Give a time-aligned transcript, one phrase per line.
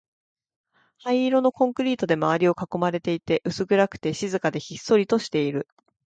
[0.97, 5.67] 灰色のコンクリートで周りを囲まれていて、薄暗くて、静かで、ひっそりとしている